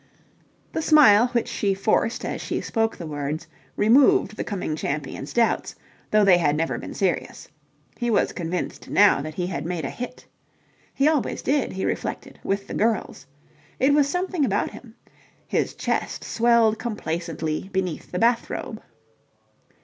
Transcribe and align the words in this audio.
The 0.71 0.81
smile 0.81 1.27
which 1.27 1.47
she 1.47 1.75
forced 1.75 2.25
as 2.25 2.41
she 2.41 2.59
spoke 2.59 2.97
the 2.97 3.05
words 3.05 3.45
removed 3.75 4.35
the 4.35 4.43
coming 4.43 4.75
champion's 4.75 5.31
doubts, 5.31 5.75
though 6.09 6.23
they 6.25 6.39
had 6.39 6.55
never 6.57 6.79
been 6.79 6.95
serious. 6.95 7.47
He 7.99 8.09
was 8.09 8.31
convinced 8.31 8.89
now 8.89 9.21
that 9.21 9.35
he 9.35 9.45
had 9.45 9.63
made 9.63 9.85
a 9.85 9.91
hit. 9.91 10.25
He 10.95 11.07
always 11.07 11.43
did, 11.43 11.73
he 11.73 11.85
reflected, 11.85 12.39
with 12.43 12.65
the 12.65 12.73
girls. 12.73 13.27
It 13.79 13.93
was 13.93 14.09
something 14.09 14.43
about 14.43 14.71
him. 14.71 14.95
His 15.47 15.75
chest 15.75 16.23
swelled 16.23 16.79
complacently 16.79 17.69
beneath 17.71 18.11
the 18.11 18.17
bath 18.17 18.49
robe. 18.49 18.81